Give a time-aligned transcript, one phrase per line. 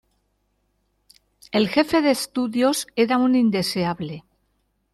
[1.51, 4.23] El jefe de estudios era un indeseable.